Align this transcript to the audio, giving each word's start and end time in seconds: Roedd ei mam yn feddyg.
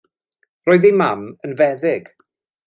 Roedd 0.69 0.87
ei 0.89 0.95
mam 1.01 1.21
yn 1.49 1.55
feddyg. 1.61 2.11